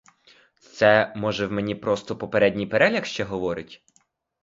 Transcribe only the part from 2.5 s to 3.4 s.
переляк ще